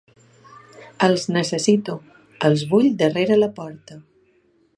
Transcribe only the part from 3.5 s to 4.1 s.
porta.